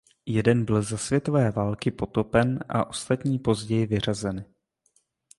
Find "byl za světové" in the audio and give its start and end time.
0.65-1.51